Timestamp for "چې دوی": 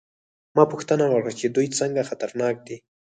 1.39-1.67